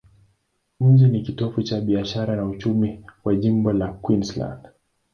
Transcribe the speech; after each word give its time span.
Mji 0.79 1.05
ni 1.07 1.21
kitovu 1.21 1.61
cha 1.63 1.81
biashara 1.81 2.35
na 2.35 2.45
uchumi 2.45 3.05
kwa 3.23 3.35
jimbo 3.35 3.73
la 3.73 3.87
Queensland. 3.93 4.67